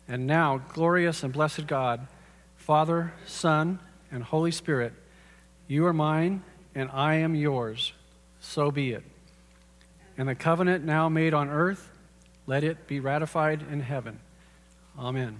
[0.07, 2.07] And now, glorious and blessed God,
[2.55, 3.79] Father, Son,
[4.11, 4.93] and Holy Spirit,
[5.67, 6.43] you are mine,
[6.75, 7.93] and I am yours.
[8.39, 9.03] So be it.
[10.17, 11.89] And the covenant now made on earth,
[12.45, 14.19] let it be ratified in heaven.
[14.97, 15.39] Amen.